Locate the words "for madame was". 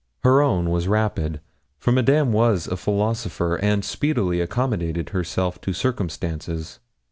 1.77-2.65